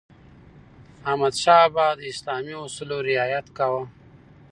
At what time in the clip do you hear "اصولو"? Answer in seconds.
2.65-2.97